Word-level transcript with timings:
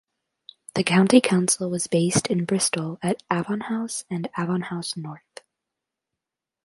The 0.73 0.81
county 0.83 1.21
council 1.21 1.69
was 1.69 1.85
based 1.85 2.25
in 2.25 2.45
Bristol 2.45 2.97
at 3.03 3.21
Avon 3.31 3.59
House 3.59 4.03
and 4.09 4.31
Avon 4.35 4.61
House 4.61 4.97
North. 4.97 5.41